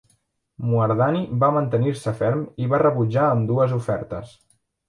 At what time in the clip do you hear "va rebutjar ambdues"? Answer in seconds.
2.75-3.77